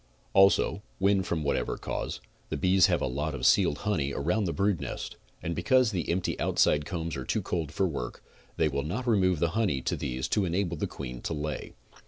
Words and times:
Also, 0.33 0.81
when 0.97 1.21
from 1.21 1.43
whatever 1.43 1.77
cause, 1.77 2.21
the 2.49 2.57
bees 2.57 2.87
have 2.87 3.03
a 3.03 3.05
lot 3.05 3.35
of 3.35 3.45
sealed 3.45 3.77
honey 3.85 4.13
around 4.13 4.45
the 4.45 4.51
brood 4.51 4.81
nest, 4.81 5.15
and 5.43 5.53
because 5.55 5.91
the 5.91 6.09
empty 6.09 6.39
out 6.39 6.57
side 6.57 6.85
combs 6.85 7.15
are 7.15 7.23
too 7.23 7.43
cold 7.43 7.71
for 7.71 7.87
work, 7.87 8.23
they 8.57 8.67
will 8.67 8.81
not 8.81 9.05
remove 9.05 9.37
the 9.37 9.49
honey 9.49 9.79
to 9.79 9.95
these 9.95 10.27
to 10.27 10.43
enable 10.43 10.75
the 10.75 10.87
queen 10.87 11.21
to 11.21 11.35
lay. 11.35 11.73